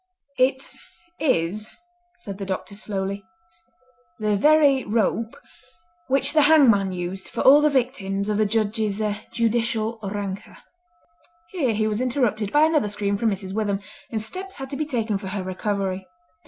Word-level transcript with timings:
"It 0.39 0.65
is," 1.19 1.69
said 2.17 2.39
the 2.39 2.45
Doctor 2.47 2.73
slowly, 2.73 3.23
"the 4.17 4.35
very 4.35 4.83
rope 4.83 5.37
which 6.07 6.33
the 6.33 6.41
hangman 6.49 6.91
used 6.91 7.27
for 7.27 7.41
all 7.41 7.61
the 7.61 7.69
victims 7.69 8.27
of 8.27 8.37
the 8.39 8.47
Judge's 8.47 8.99
judicial 9.31 9.99
rancour!" 10.01 10.57
Here 11.51 11.75
he 11.75 11.85
was 11.85 12.01
interrupted 12.01 12.51
by 12.51 12.65
another 12.65 12.89
scream 12.89 13.15
from 13.15 13.29
Mrs. 13.29 13.53
Witham, 13.53 13.79
and 14.09 14.19
steps 14.19 14.55
had 14.55 14.71
to 14.71 14.75
be 14.75 14.87
taken 14.87 15.19
for 15.19 15.27
her 15.27 15.43
recovery. 15.43 16.07